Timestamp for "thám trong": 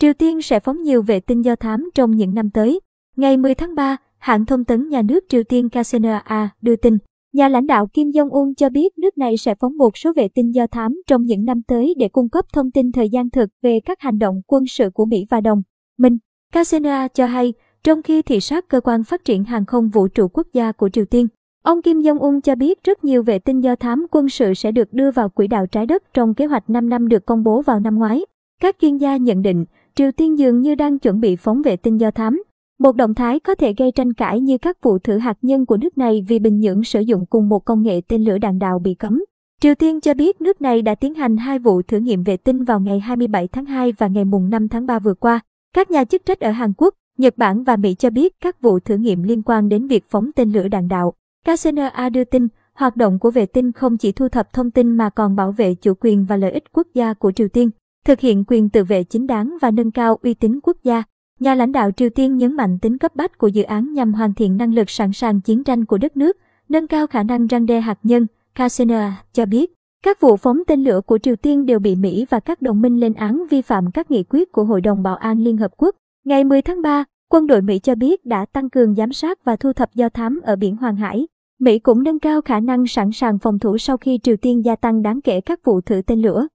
1.56-2.10, 10.66-11.24